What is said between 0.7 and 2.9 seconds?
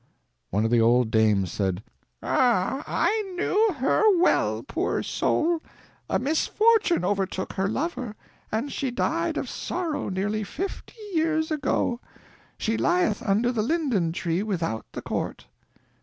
the old dames said: "Ah,